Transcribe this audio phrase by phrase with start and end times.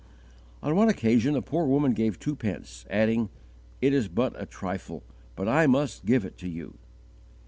[0.63, 3.29] On one occasion a poor woman gave two pence, adding,
[3.81, 5.03] "It is but a trifle,
[5.35, 6.73] but I must give it to you."